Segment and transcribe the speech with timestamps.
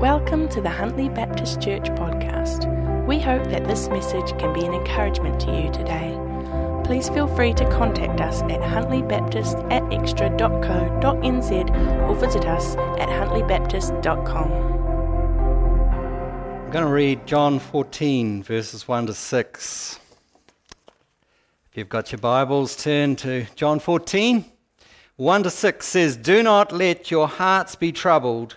[0.00, 2.64] Welcome to the Huntly Baptist Church podcast.
[3.06, 6.18] We hope that this message can be an encouragement to you today.
[6.86, 11.52] Please feel free to contact us at huntly.baptist at extra.co.nz
[12.08, 14.52] or visit us at huntly.baptist.com.
[16.64, 20.00] I'm going to read John 14, verses 1 to 6.
[21.70, 24.46] If you've got your Bibles, turn to John 14.
[25.16, 28.56] 1 to 6 says, Do not let your hearts be troubled.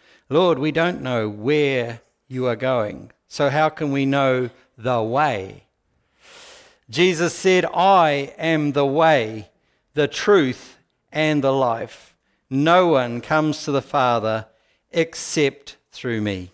[0.31, 1.99] Lord, we don't know where
[2.29, 5.65] you are going, so how can we know the way?
[6.89, 9.49] Jesus said, I am the way,
[9.93, 10.77] the truth,
[11.11, 12.15] and the life.
[12.49, 14.45] No one comes to the Father
[14.89, 16.51] except through me.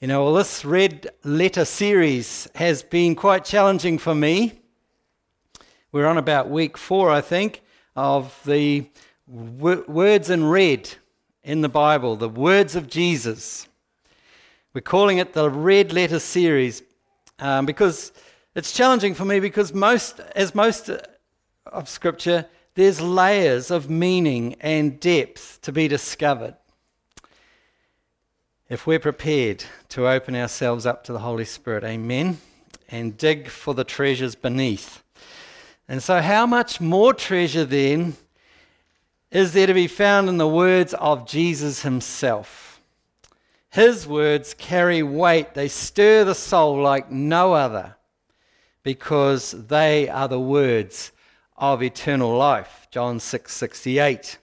[0.00, 4.58] You know, well, this red letter series has been quite challenging for me.
[5.92, 7.62] We're on about week four, I think,
[7.94, 8.90] of the
[9.28, 10.96] words in red
[11.42, 13.68] in the Bible, the words of Jesus.
[14.74, 16.82] We're calling it the Red Letter Series
[17.38, 18.12] um, because
[18.54, 20.90] it's challenging for me because most, as most
[21.66, 26.56] of Scripture, there's layers of meaning and depth to be discovered.
[28.68, 32.38] If we're prepared to open ourselves up to the Holy Spirit, amen,
[32.88, 35.02] and dig for the treasures beneath.
[35.88, 38.16] And so, how much more treasure then
[39.30, 42.80] is there to be found in the words of Jesus himself.
[43.70, 47.94] His words carry weight, they stir the soul like no other
[48.82, 51.12] because they are the words
[51.56, 52.88] of eternal life.
[52.90, 54.38] John 6 68.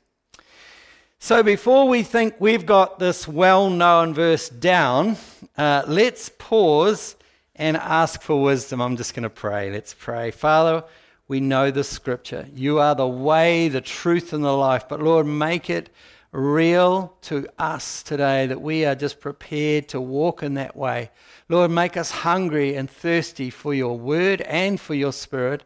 [1.20, 5.18] So, before we think we've got this well known verse down,
[5.58, 7.16] uh, let's pause
[7.56, 8.82] and ask for wisdom.
[8.82, 9.72] I'm just going to pray.
[9.72, 10.32] Let's pray.
[10.32, 10.84] Father,
[11.28, 12.48] we know the scripture.
[12.54, 14.88] You are the way, the truth, and the life.
[14.88, 15.90] But Lord, make it
[16.32, 21.10] real to us today that we are just prepared to walk in that way.
[21.50, 25.64] Lord, make us hungry and thirsty for your word and for your spirit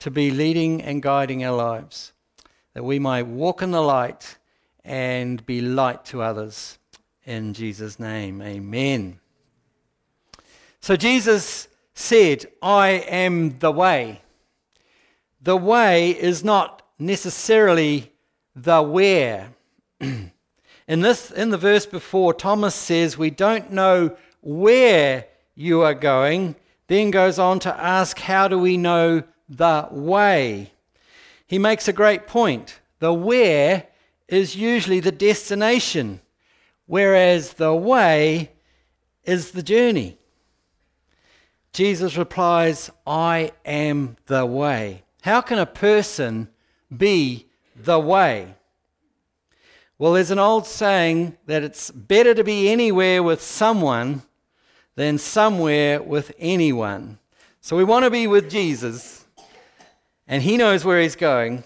[0.00, 2.12] to be leading and guiding our lives,
[2.74, 4.38] that we might walk in the light
[4.84, 6.78] and be light to others.
[7.24, 9.18] In Jesus' name, amen.
[10.80, 14.20] So Jesus said, I am the way
[15.46, 18.10] the way is not necessarily
[18.56, 19.54] the where.
[20.00, 20.32] in,
[20.88, 26.56] this, in the verse before, Thomas says, We don't know where you are going,
[26.88, 30.72] then goes on to ask, How do we know the way?
[31.46, 32.80] He makes a great point.
[32.98, 33.86] The where
[34.26, 36.22] is usually the destination,
[36.86, 38.50] whereas the way
[39.22, 40.18] is the journey.
[41.72, 45.02] Jesus replies, I am the way.
[45.26, 46.46] How can a person
[46.96, 48.54] be the way?
[49.98, 54.22] Well, there's an old saying that it's better to be anywhere with someone
[54.94, 57.18] than somewhere with anyone.
[57.60, 59.24] So we want to be with Jesus,
[60.28, 61.64] and he knows where he's going.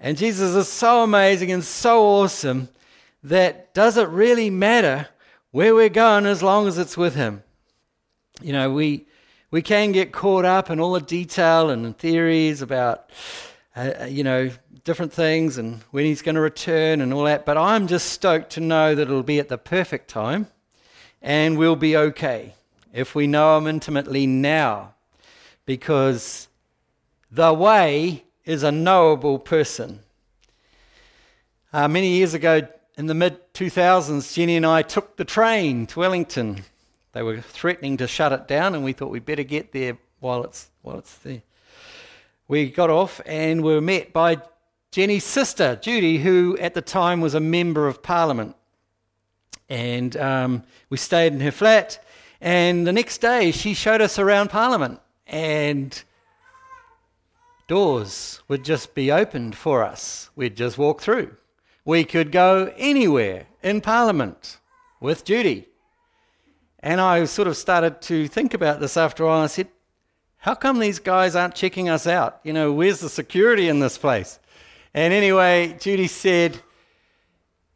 [0.00, 2.70] And Jesus is so amazing and so awesome
[3.22, 5.08] that does it really matter
[5.50, 7.42] where we're going as long as it's with him?
[8.40, 9.04] You know, we
[9.54, 13.08] we can get caught up in all the detail and theories about,
[13.76, 14.50] uh, uh, you know,
[14.82, 17.46] different things and when he's going to return and all that.
[17.46, 20.48] But I'm just stoked to know that it'll be at the perfect time
[21.22, 22.54] and we'll be okay
[22.92, 24.94] if we know him intimately now
[25.66, 26.48] because
[27.30, 30.00] the way is a knowable person.
[31.72, 32.66] Uh, many years ago,
[32.96, 36.64] in the mid 2000s, Jenny and I took the train to Wellington
[37.14, 40.42] they were threatening to shut it down, and we thought we'd better get there while
[40.42, 41.42] it's, while it's there.
[42.48, 44.38] We got off and were met by
[44.90, 48.56] Jenny's sister, Judy, who at the time was a member of parliament.
[49.68, 52.04] And um, we stayed in her flat.
[52.40, 55.00] And the next day, she showed us around parliament.
[55.26, 56.02] And
[57.68, 60.30] doors would just be opened for us.
[60.36, 61.36] We'd just walk through.
[61.84, 64.58] We could go anywhere in parliament
[65.00, 65.68] with Judy.
[66.84, 69.40] And I sort of started to think about this after a while.
[69.40, 69.68] I said,
[70.36, 72.40] how come these guys aren't checking us out?
[72.44, 74.38] You know, where's the security in this place?
[74.92, 76.60] And anyway, Judy said,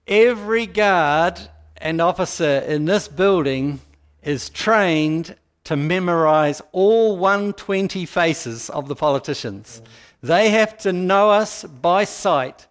[0.07, 1.41] every guard
[1.79, 3.81] and officer in this building
[4.23, 9.81] is trained to memorize all 120 faces of the politicians.
[10.23, 12.67] They have to know us by sight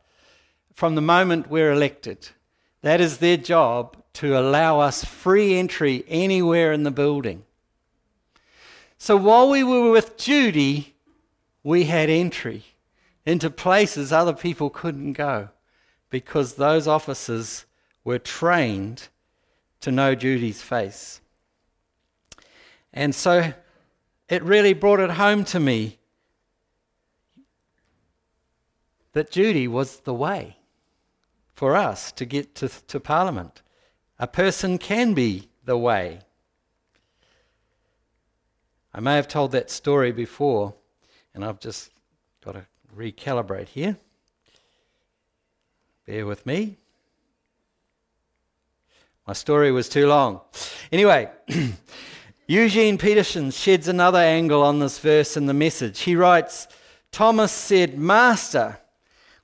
[0.76, 2.30] from the moment we're elected.
[2.84, 7.44] That is their job to allow us free entry anywhere in the building.
[8.98, 10.96] So while we were with Judy,
[11.64, 12.64] we had entry
[13.28, 15.50] into places other people couldn't go
[16.10, 17.66] because those officers
[18.04, 19.10] were trained
[19.82, 21.22] to know Judy's face.
[22.92, 23.54] And so
[24.30, 26.00] it really brought it home to me
[29.14, 30.58] that Judy was the way
[31.54, 33.62] for us to get to, to Parliament.
[34.20, 36.20] A person can be the way.
[38.94, 40.74] I may have told that story before,
[41.36, 41.92] and I've just
[42.44, 42.66] got to
[42.96, 43.96] recalibrate here.
[46.08, 46.78] Bear with me.
[49.28, 50.42] My story was too long.
[50.92, 51.30] Anyway,
[52.48, 56.00] Eugene Peterson sheds another angle on this verse in the message.
[56.00, 56.68] He writes
[57.12, 58.80] Thomas said, Master,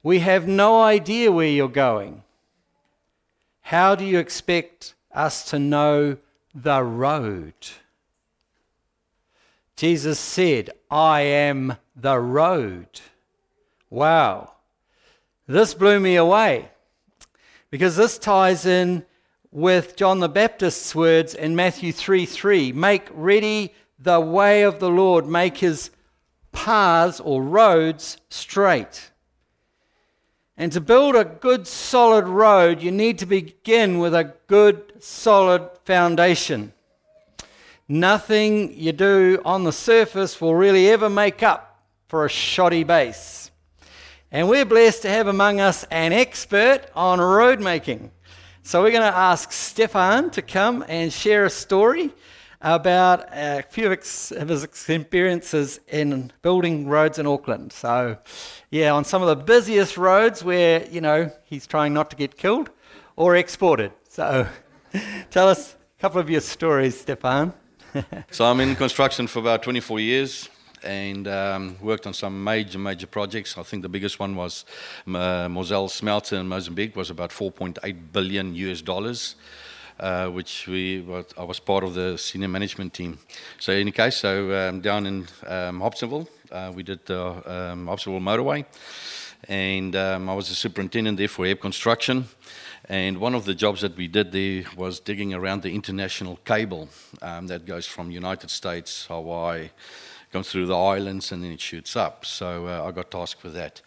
[0.01, 2.23] we have no idea where you're going.
[3.63, 6.17] How do you expect us to know
[6.53, 7.53] the road?
[9.75, 13.01] Jesus said, I am the road.
[13.89, 14.53] Wow.
[15.47, 16.69] This blew me away
[17.71, 19.05] because this ties in
[19.51, 24.89] with John the Baptist's words in Matthew 3 3 Make ready the way of the
[24.89, 25.89] Lord, make his
[26.51, 29.11] paths or roads straight.
[30.55, 35.67] And to build a good solid road, you need to begin with a good solid
[35.83, 36.73] foundation.
[37.87, 43.51] Nothing you do on the surface will really ever make up for a shoddy base.
[44.31, 48.11] And we're blessed to have among us an expert on road making.
[48.61, 52.11] So we're going to ask Stefan to come and share a story
[52.63, 57.73] about a few of his experiences in building roads in Auckland.
[57.73, 58.17] So,
[58.71, 62.37] yeah, on some of the busiest roads where, you know, he's trying not to get
[62.37, 62.69] killed
[63.17, 63.91] or exported.
[64.07, 64.47] So,
[65.29, 67.53] tell us a couple of your stories, Stefan.
[68.31, 70.49] so, I'm in construction for about 24 years
[70.83, 73.57] and um, worked on some major, major projects.
[73.57, 74.63] I think the biggest one was
[75.07, 79.35] uh, Mozal Smelter in Mozambique, was about 4.8 billion US dollars.
[80.03, 81.01] Uh, which we
[81.37, 83.17] I was part of the senior management team.
[83.57, 87.87] So in any case, so um, down in um, Hobsonville, uh, we did the um,
[87.87, 88.65] Hobsonville motorway,
[89.47, 92.25] and um, I was the superintendent there for Ebb Construction.
[92.89, 96.89] And one of the jobs that we did there was digging around the international cable
[97.21, 99.69] um, that goes from United States, Hawaii,
[100.33, 102.25] comes through the islands and then it shoots up.
[102.25, 103.81] So uh, I got tasked with that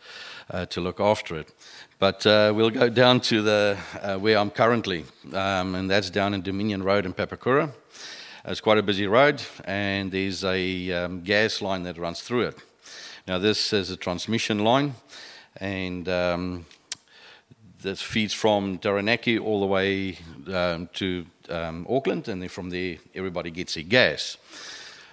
[0.49, 1.53] uh, to look after it.
[1.99, 6.35] But uh, we'll go down to the uh, where I'm currently, um, and that's down
[6.35, 7.73] in Dominion Road in Papakura.
[8.45, 12.59] It's quite a busy road, and there's a um, gas line that runs through it.
[13.27, 14.95] Now this is a transmission line,
[15.57, 16.67] and um,
[17.83, 20.19] this feeds from Taranaki all the way
[20.53, 24.39] um, to um, Auckland, and then from there everybody gets their gas.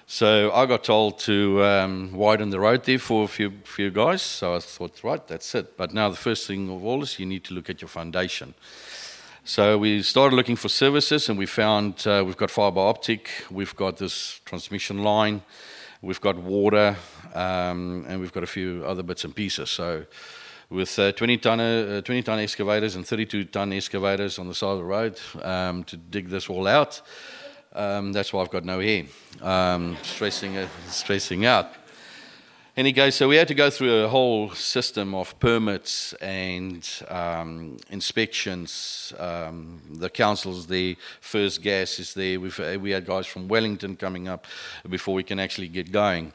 [0.06, 4.22] So I got told to um, widen the road there for a few, few guys.
[4.22, 5.78] So I thought, right, that's it.
[5.78, 8.54] But now the first thing of all is you need to look at your foundation.
[9.46, 13.76] So we started looking for services, and we found uh, we've got fiber optic, we've
[13.76, 15.42] got this transmission line,
[16.02, 16.96] we've got water,
[17.34, 19.70] um, and we've got a few other bits and pieces.
[19.70, 20.06] So
[20.74, 24.72] with uh, 20 ton uh, 20 ton excavators and 32 ton excavators on the side
[24.72, 27.02] of the road um, to dig this all out.
[27.74, 29.06] Um, that's why I've got no hair.
[29.42, 31.68] Um, stressing, uh, stressing out.
[32.76, 37.78] Any case, so we had to go through a whole system of permits and um,
[37.92, 39.14] inspections.
[39.20, 42.40] Um, the council's there, First Gas is there.
[42.40, 44.48] We've, uh, we had guys from Wellington coming up
[44.90, 46.34] before we can actually get going.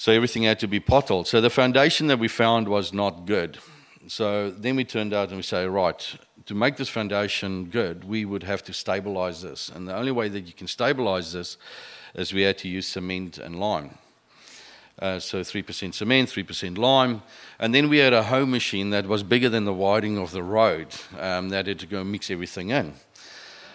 [0.00, 1.26] So everything had to be potholed.
[1.26, 3.58] So the foundation that we found was not good.
[4.06, 6.16] So then we turned out and we say, right,
[6.46, 9.68] to make this foundation good, we would have to stabilize this.
[9.68, 11.58] And the only way that you can stabilize this
[12.14, 13.98] is we had to use cement and lime.
[14.98, 17.20] Uh, so 3% cement, 3% lime.
[17.58, 20.42] And then we had a hoe machine that was bigger than the widening of the
[20.42, 20.86] road
[21.18, 22.94] um, that had to go mix everything in.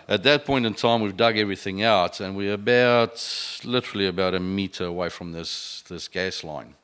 [0.08, 4.40] At that point in time, we've dug everything out, and we're about, literally about a
[4.40, 6.76] meter away from this, this gas line.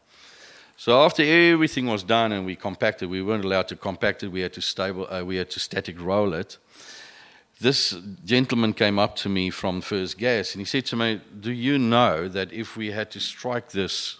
[0.75, 4.30] So after everything was done and we compacted, we weren't allowed to compact it.
[4.30, 6.58] We had to stable, uh, we had to static roll it.
[7.60, 11.51] This gentleman came up to me from First Gas and he said to me, "Do
[11.51, 14.18] you know that if we had to strike this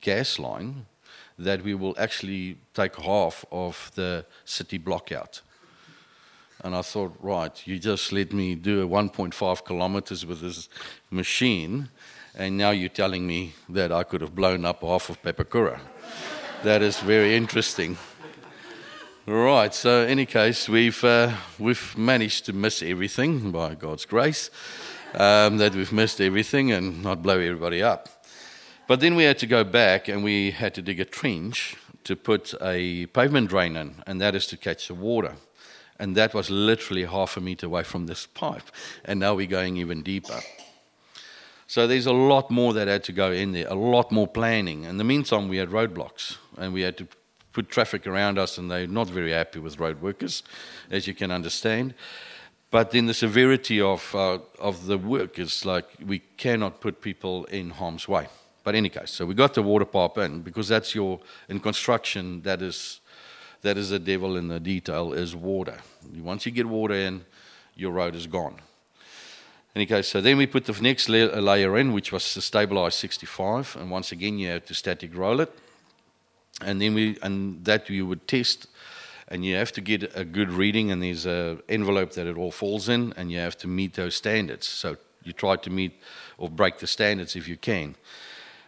[0.00, 0.86] gas line,
[1.36, 5.40] that we will actually take half of the city block out?"
[6.64, 10.68] And I thought, right, you just let me do a 1.5 kilometers with this
[11.10, 11.90] machine,
[12.34, 15.78] and now you're telling me that I could have blown up half of Papakura.
[16.62, 17.98] that is very interesting.
[19.26, 24.50] Right, so in any case, we've, uh, we've managed to miss everything by God's grace,
[25.14, 28.08] um, that we've missed everything and not blow everybody up.
[28.86, 32.14] But then we had to go back and we had to dig a trench to
[32.14, 35.34] put a pavement drain in, and that is to catch the water.
[35.98, 38.70] And that was literally half a meter away from this pipe.
[39.04, 40.40] And now we're going even deeper.
[41.66, 44.84] So there's a lot more that had to go in there, a lot more planning.
[44.84, 47.08] In the meantime, we had roadblocks and we had to
[47.52, 50.42] put traffic around us, and they're not very happy with road workers,
[50.90, 51.94] as you can understand.
[52.70, 57.46] But then the severity of, uh, of the work is like we cannot put people
[57.46, 58.28] in harm's way.
[58.62, 62.42] But any case, so we got the water pipe in because that's your, in construction,
[62.42, 63.00] that is,
[63.66, 65.78] that is the devil in the detail, is water.
[66.18, 67.24] Once you get water in,
[67.74, 68.54] your road is gone.
[69.74, 72.40] In any case, so then we put the next uh, layer in, which was the
[72.40, 75.52] stabilized 65, and once again you have to static roll it
[76.62, 78.66] and then we and that you would test
[79.28, 82.50] and you have to get a good reading and there's an envelope that it all
[82.50, 86.00] falls in and you have to meet those standards so you try to meet
[86.38, 87.94] or break the standards if you can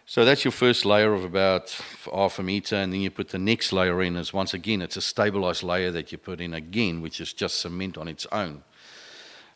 [0.09, 1.79] so that's your first layer of about
[2.11, 4.97] half a meter and then you put the next layer in as once again it's
[4.97, 8.63] a stabilized layer that you put in again which is just cement on its own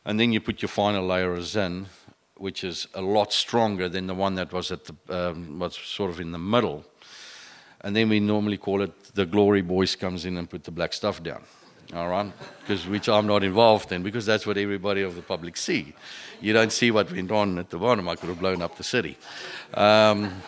[0.06, 1.88] and then you put your final layers in
[2.38, 6.12] which is a lot stronger than the one that was at the um, was sort
[6.12, 6.86] of in the middle
[7.82, 10.94] and then we normally call it the glory boys comes in and put the black
[10.94, 11.44] stuff down.
[11.94, 12.32] All right?
[12.62, 15.94] Because which I'm not involved in because that's what everybody of the public see.
[16.42, 18.08] You don't see what went on at the bottom.
[18.10, 19.18] I could have blown up the city.
[19.74, 20.42] Um,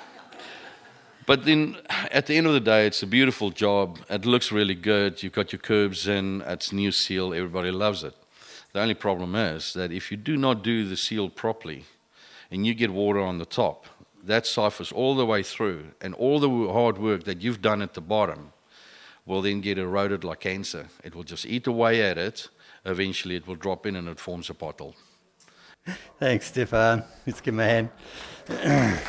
[1.26, 1.78] but then
[2.12, 4.00] at the end of the day, it's a beautiful job.
[4.10, 5.24] It looks really good.
[5.24, 8.14] You've got your curbs in, it's new seal, everybody loves it.
[8.74, 11.86] The only problem is that if you do not do the seal properly
[12.52, 13.88] and you get water on the top,
[14.24, 17.94] that suffers all the way through, and all the hard work that you've done at
[17.94, 18.52] the bottom
[19.26, 20.88] will then get eroded like cancer.
[21.04, 22.48] It will just eat away at it.
[22.86, 24.94] Eventually, it will drop in and it forms a pothole.
[26.20, 27.04] Thanks, Stefan.
[27.26, 27.90] It's man.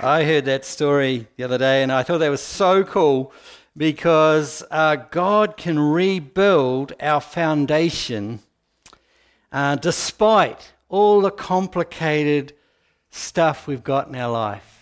[0.00, 3.32] I heard that story the other day, and I thought that was so cool
[3.76, 8.40] because uh, God can rebuild our foundation
[9.52, 12.54] uh, despite all the complicated
[13.10, 14.75] stuff we've got in our life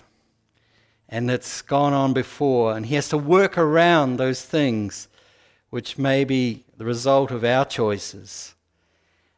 [1.14, 2.76] and that's gone on before.
[2.76, 5.06] And He has to work around those things
[5.70, 8.56] which may be the result of our choices.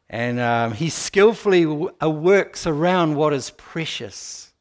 [0.08, 1.66] And um, He skillfully
[2.02, 4.54] uh, works around what is precious.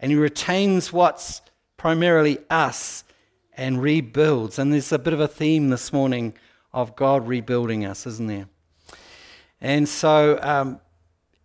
[0.00, 1.42] And He retains what's
[1.76, 3.04] primarily us
[3.52, 4.58] and rebuilds.
[4.58, 6.32] And there's a bit of a theme this morning
[6.72, 8.48] of God rebuilding us, isn't there?
[9.60, 10.80] And so um,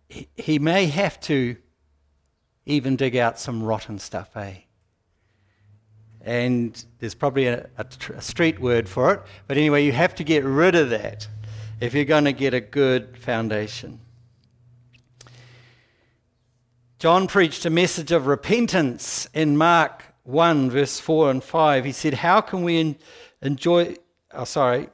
[0.08, 1.58] he may have to
[2.66, 4.54] even dig out some rotten stuff, eh?
[6.20, 10.24] And there's probably a, a, a, street word for it, but anyway, you have to
[10.24, 11.26] get rid of that
[11.80, 13.98] if you're going to get a good foundation.
[17.00, 21.84] John preached a message of repentance in Mark 1, verse 4 and 5.
[21.84, 22.96] He said, How can we
[23.42, 23.96] enjoy,
[24.32, 24.88] oh, sorry,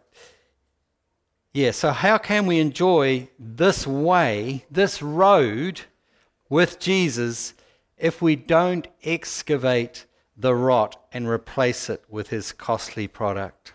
[1.52, 5.82] yeah, so how can we enjoy this way, this road
[6.48, 7.52] with Jesus
[7.98, 13.72] if we don't excavate the rot and replace it with his costly product?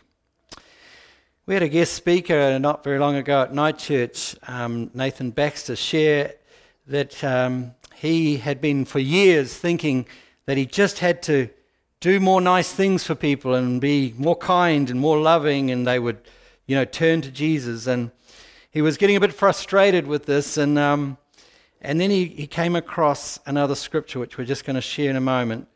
[1.46, 5.76] We had a guest speaker not very long ago at Night Church, um, Nathan Baxter,
[5.76, 6.36] share
[6.88, 10.06] that um, he had been for years thinking
[10.46, 11.50] that he just had to
[12.00, 16.00] do more nice things for people and be more kind and more loving, and they
[16.00, 16.20] would
[16.66, 17.88] you know, turn to Jesus.
[17.88, 18.12] And
[18.72, 20.58] he was getting a bit frustrated with this.
[20.58, 21.18] And, um,
[21.84, 25.16] and then he, he came across another scripture, which we're just going to share in
[25.16, 25.68] a moment.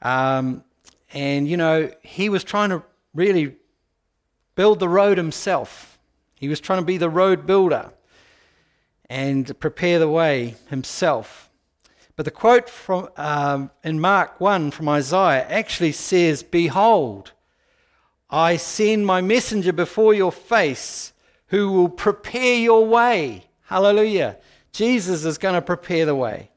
[0.00, 0.64] Um,
[1.12, 2.82] and, you know, he was trying to
[3.14, 3.56] really
[4.54, 5.98] build the road himself.
[6.36, 7.90] He was trying to be the road builder
[9.08, 11.50] and prepare the way himself.
[12.14, 17.32] But the quote from um, in Mark 1 from Isaiah actually says, Behold,
[18.30, 21.12] I send my messenger before your face
[21.46, 23.46] who will prepare your way.
[23.62, 24.36] Hallelujah.
[24.72, 26.50] Jesus is going to prepare the way.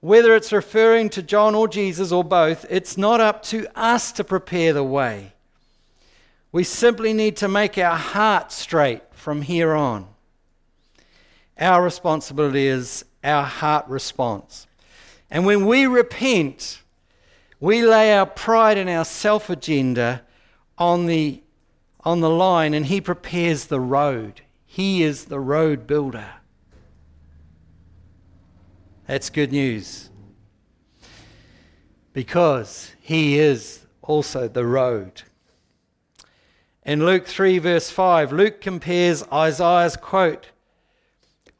[0.00, 4.24] Whether it's referring to John or Jesus or both, it's not up to us to
[4.24, 5.32] prepare the way.
[6.52, 10.06] We simply need to make our heart straight from here on.
[11.58, 14.66] Our responsibility is our heart response.
[15.30, 16.80] And when we repent,
[17.60, 20.22] we lay our pride and our self agenda
[20.78, 21.42] on the
[22.04, 24.40] on the line and he prepares the road.
[24.64, 26.37] He is the road builder.
[29.08, 30.10] That's good news.
[32.12, 35.22] Because he is also the road.
[36.84, 40.48] In Luke 3, verse 5, Luke compares Isaiah's quote,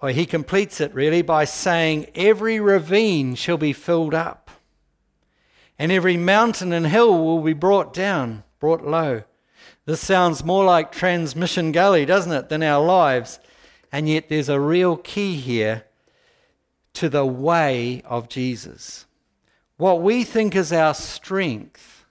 [0.03, 4.51] or he completes it really by saying, Every ravine shall be filled up,
[5.79, 9.23] and every mountain and hill will be brought down, brought low.
[9.87, 13.41] This sounds more like Transmission Gully, doesn't it, than our lives?
[13.91, 15.85] And yet there's a real key here
[16.99, 19.07] to the way of Jesus.
[19.77, 22.05] What we think is our strength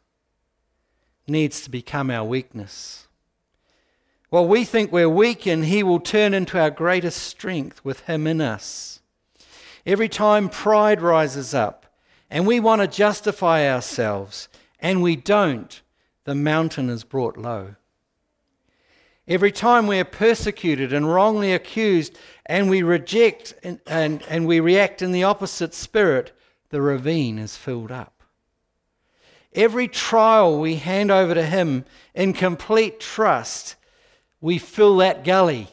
[1.27, 3.09] needs to become our weakness.
[4.29, 8.25] What we think we're weak in, He will turn into our greatest strength with Him
[8.27, 9.01] in us.
[9.85, 11.85] Every time pride rises up
[12.29, 14.47] and we want to justify ourselves
[14.79, 15.81] and we don't,
[16.23, 17.75] the mountain is brought low.
[19.27, 24.61] Every time we are persecuted and wrongly accused and we reject and, and, and we
[24.61, 26.31] react in the opposite spirit,
[26.69, 28.23] the ravine is filled up.
[29.53, 33.75] Every trial we hand over to Him in complete trust
[34.39, 35.67] we fill that gully.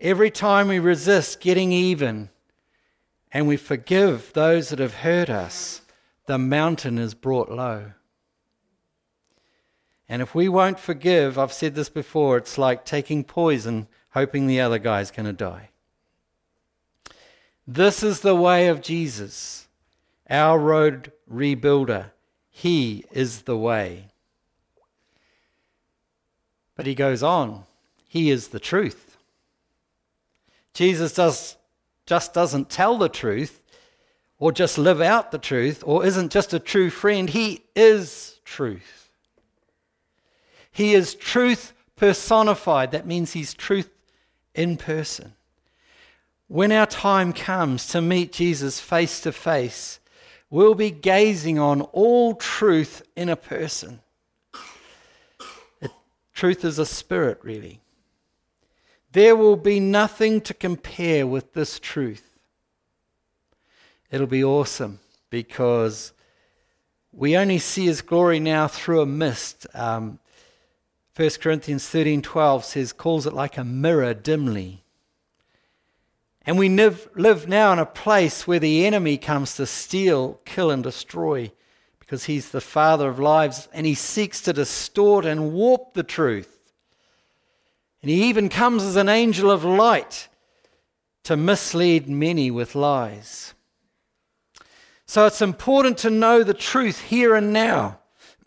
[0.00, 2.28] Every time we resist getting even
[3.32, 5.82] and we forgive those that have hurt us,
[6.26, 7.92] the mountain is brought low.
[10.08, 14.60] And if we won't forgive, I've said this before, it's like taking poison hoping the
[14.60, 15.70] other guy's going to die.
[17.66, 19.66] This is the way of Jesus,
[20.30, 22.10] our road rebuilder.
[22.50, 24.08] He is the way.
[26.76, 27.64] But he goes on,
[28.08, 29.16] he is the truth.
[30.74, 31.56] Jesus does,
[32.04, 33.62] just doesn't tell the truth
[34.38, 37.30] or just live out the truth or isn't just a true friend.
[37.30, 39.03] He is truth.
[40.74, 42.90] He is truth personified.
[42.90, 43.88] That means he's truth
[44.56, 45.34] in person.
[46.48, 50.00] When our time comes to meet Jesus face to face,
[50.50, 54.00] we'll be gazing on all truth in a person.
[56.34, 57.80] Truth is a spirit, really.
[59.12, 62.36] There will be nothing to compare with this truth.
[64.10, 64.98] It'll be awesome
[65.30, 66.12] because
[67.12, 69.68] we only see his glory now through a mist.
[69.72, 70.18] Um,
[71.16, 74.82] 1 Corinthians 13:12 says calls it like a mirror dimly.
[76.44, 80.70] And we live, live now in a place where the enemy comes to steal, kill,
[80.70, 81.52] and destroy
[82.00, 86.72] because he's the father of lives and he seeks to distort and warp the truth.
[88.02, 90.28] And he even comes as an angel of light
[91.22, 93.54] to mislead many with lies.
[95.06, 98.00] So it's important to know the truth here and now.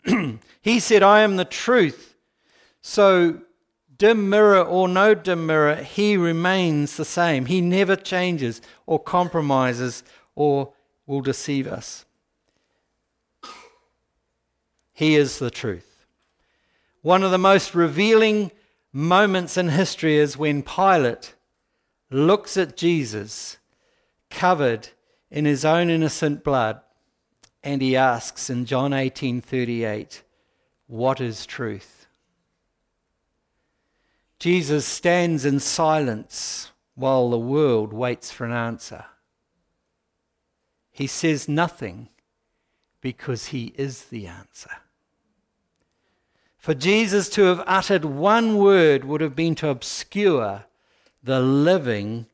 [0.62, 2.07] he said, I am the truth.
[2.80, 3.40] So,
[3.96, 7.46] dim mirror or no dim mirror, he remains the same.
[7.46, 10.02] He never changes or compromises
[10.34, 10.72] or
[11.06, 12.04] will deceive us.
[14.92, 16.06] He is the truth.
[17.02, 18.50] One of the most revealing
[18.92, 21.34] moments in history is when Pilate
[22.10, 23.58] looks at Jesus
[24.30, 24.88] covered
[25.30, 26.80] in his own innocent blood
[27.62, 30.22] and he asks in John 18:38
[30.86, 31.97] what is truth
[34.38, 39.04] Jesus stands in silence while the world waits for an answer
[40.90, 42.08] he says nothing
[43.00, 44.70] because he is the answer
[46.58, 50.64] for Jesus to have uttered one word would have been to obscure
[51.22, 52.26] the living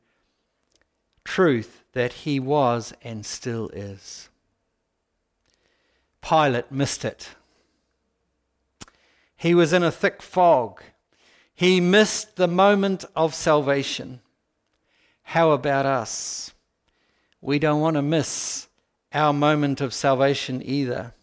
[1.23, 4.29] truth that he was and still is.
[6.21, 7.29] Pilate missed it.
[9.37, 10.81] He was in a thick fog.
[11.55, 14.19] He missed the moment of salvation.
[15.23, 16.53] How about us?
[17.41, 18.67] We don't want to miss
[19.13, 21.13] our moment of salvation either.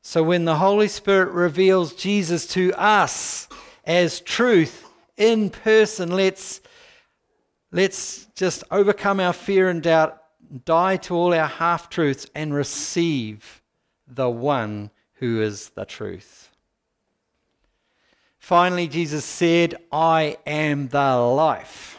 [0.00, 3.48] So when the Holy Spirit reveals Jesus to us
[3.84, 6.60] as truth in person, let's,
[7.72, 10.22] let's just overcome our fear and doubt,
[10.64, 13.62] die to all our half truths, and receive
[14.06, 16.45] the one who is the truth.
[18.46, 21.98] Finally, Jesus said, I am the life.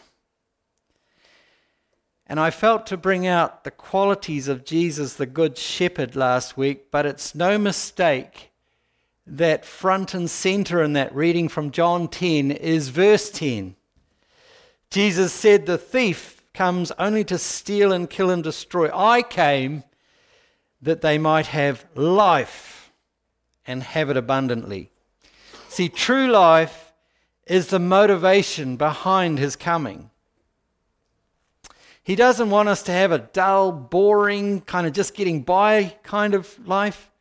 [2.26, 6.90] And I felt to bring out the qualities of Jesus, the Good Shepherd, last week,
[6.90, 8.52] but it's no mistake
[9.26, 13.76] that front and center in that reading from John 10 is verse 10.
[14.90, 18.90] Jesus said, The thief comes only to steal and kill and destroy.
[18.98, 19.84] I came
[20.82, 22.94] that they might have life
[23.66, 24.92] and have it abundantly.
[25.78, 26.92] See, true life
[27.46, 30.10] is the motivation behind his coming.
[32.02, 36.34] He doesn't want us to have a dull, boring, kind of just getting by kind
[36.34, 37.12] of life.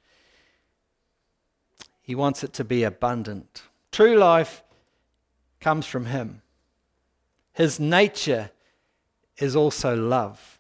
[2.01, 3.63] He wants it to be abundant.
[3.93, 4.63] True life
[5.61, 6.41] comes from Him.
[7.53, 8.53] His nature
[9.37, 10.59] is also love.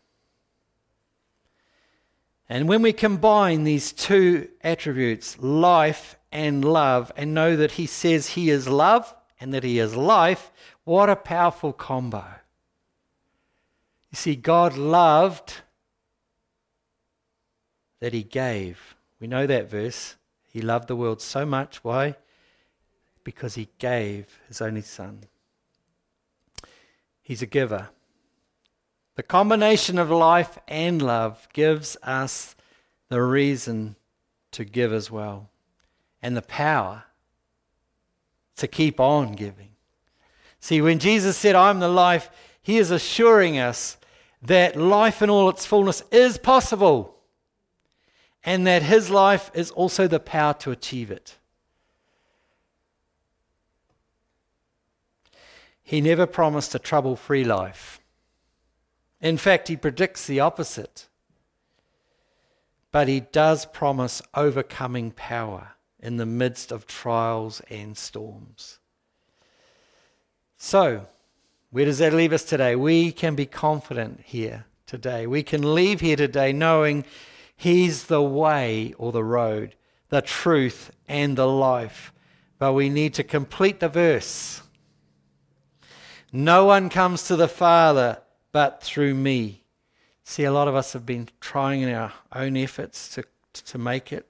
[2.46, 8.30] And when we combine these two attributes, life and love, and know that He says
[8.30, 10.50] He is love and that He is life,
[10.84, 12.24] what a powerful combo.
[14.10, 15.60] You see, God loved
[18.00, 18.96] that He gave.
[19.20, 20.16] We know that verse.
[20.52, 21.82] He loved the world so much.
[21.82, 22.16] Why?
[23.24, 25.24] Because He gave His only Son.
[27.22, 27.88] He's a giver.
[29.16, 32.54] The combination of life and love gives us
[33.08, 33.96] the reason
[34.52, 35.50] to give as well
[36.26, 37.04] and the power
[38.56, 39.68] to keep on giving.
[40.58, 43.96] See, when Jesus said, I'm the life, he is assuring us
[44.42, 47.14] that life in all its fullness is possible
[48.42, 51.36] and that his life is also the power to achieve it.
[55.84, 58.00] He never promised a trouble free life.
[59.20, 61.06] In fact, he predicts the opposite.
[62.90, 65.75] But he does promise overcoming power
[66.06, 68.78] in the midst of trials and storms.
[70.56, 71.06] So,
[71.70, 72.76] where does that leave us today?
[72.76, 75.26] We can be confident here today.
[75.26, 77.04] We can leave here today knowing
[77.56, 79.74] He's the way or the road,
[80.08, 82.12] the truth and the life.
[82.60, 84.62] But we need to complete the verse.
[86.30, 88.18] No one comes to the Father
[88.52, 89.64] but through me.
[90.22, 94.12] See, a lot of us have been trying in our own efforts to, to make
[94.12, 94.28] it.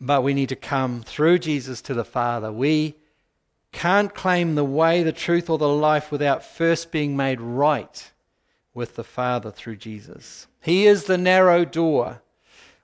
[0.00, 2.50] But we need to come through Jesus to the Father.
[2.50, 2.96] We
[3.72, 8.10] can't claim the way, the truth, or the life without first being made right
[8.72, 10.46] with the Father through Jesus.
[10.60, 12.22] He is the narrow door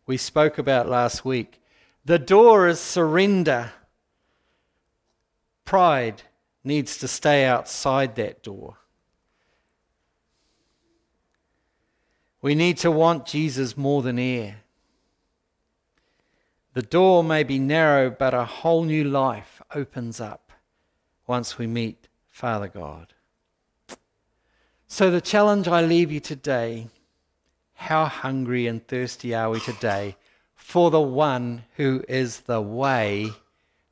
[0.07, 1.61] we spoke about last week.
[2.05, 3.73] The door is surrender.
[5.65, 6.23] Pride
[6.63, 8.77] needs to stay outside that door.
[12.41, 14.59] We need to want Jesus more than air.
[16.77, 20.53] The door may be narrow, but a whole new life opens up
[21.27, 23.15] once we meet Father God.
[24.87, 26.89] So, the challenge I leave you today
[27.77, 30.17] how hungry and thirsty are we today
[30.55, 33.31] for the one who is the way,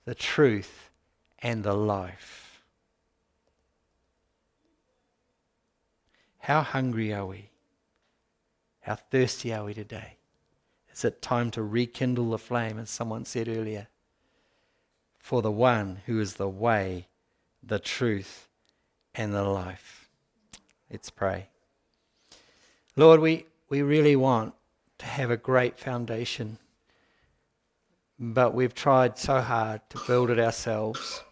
[0.04, 0.90] the truth,
[1.38, 2.62] and the life?
[6.40, 7.48] How hungry are we?
[8.80, 10.18] How thirsty are we today?
[10.94, 13.88] Is it time to rekindle the flame, as someone said earlier?
[15.18, 17.08] For the one who is the way,
[17.62, 18.48] the truth,
[19.12, 20.08] and the life.
[20.88, 21.48] Let's pray.
[22.94, 24.54] Lord, we, we really want
[24.98, 26.58] to have a great foundation,
[28.16, 31.24] but we've tried so hard to build it ourselves.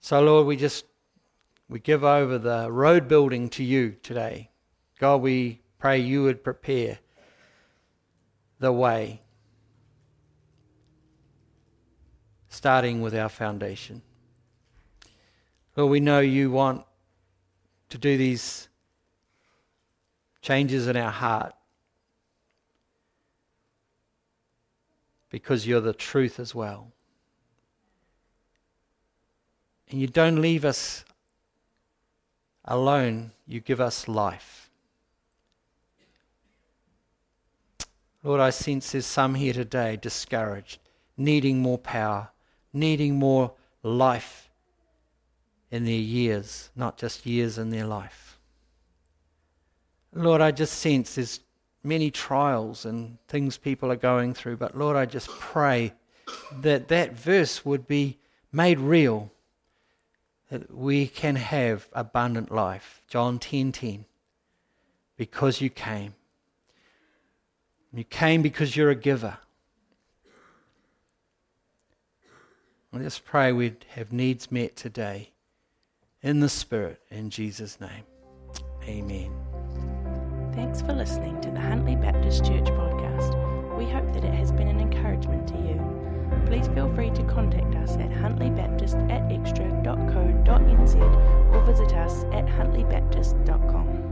[0.00, 0.84] So, Lord, we just
[1.68, 4.50] we give over the road building to you today.
[4.98, 6.98] God, we pray you would prepare
[8.60, 9.22] the way,
[12.48, 14.02] starting with our foundation.
[15.74, 16.84] Lord, we know you want
[17.88, 18.68] to do these
[20.42, 21.54] changes in our heart
[25.30, 26.92] because you're the truth as well.
[29.88, 31.04] And you don't leave us
[32.64, 34.59] alone, you give us life.
[38.22, 40.78] Lord, I sense there's some here today discouraged,
[41.16, 42.30] needing more power,
[42.72, 43.52] needing more
[43.82, 44.50] life
[45.70, 48.38] in their years, not just years in their life.
[50.12, 51.40] Lord, I just sense there's
[51.82, 55.94] many trials and things people are going through, but Lord, I just pray
[56.60, 58.18] that that verse would be
[58.52, 59.32] made real,
[60.50, 63.02] that we can have abundant life.
[63.08, 63.72] John 10:10.
[63.72, 64.04] 10, 10,
[65.16, 66.14] because you came.
[67.92, 69.38] You came because you're a giver.
[72.92, 75.30] Let us pray we'd have needs met today
[76.22, 77.00] in the Spirit.
[77.10, 78.04] In Jesus' name,
[78.84, 79.32] amen.
[80.54, 83.78] Thanks for listening to the Huntly Baptist Church podcast.
[83.78, 85.80] We hope that it has been an encouragement to you.
[86.46, 90.94] Please feel free to contact us at huntlybaptist at extra.co.nz
[91.54, 94.09] or visit us at huntlybaptist.com.